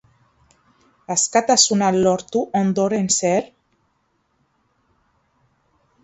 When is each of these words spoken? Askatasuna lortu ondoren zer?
Askatasuna 1.15 1.89
lortu 2.05 2.41
ondoren 2.59 3.09
zer? 3.19 3.45